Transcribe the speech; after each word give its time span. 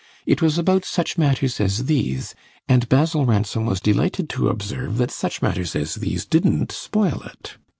It 0.25 0.41
was 0.41 0.57
about 0.57 0.83
such 0.83 1.19
matters 1.19 1.59
as 1.61 1.85
these, 1.85 2.33
and 2.67 2.89
Basil 2.89 3.27
Ransom 3.27 3.67
was 3.67 3.79
delighted 3.79 4.29
to 4.29 4.49
observe 4.49 4.97
that 4.97 5.11
such 5.11 5.43
matters 5.43 5.75
as 5.75 5.93
these 5.93 6.25
didn't 6.25 6.71
spoil 6.71 7.21
it. 7.21 7.57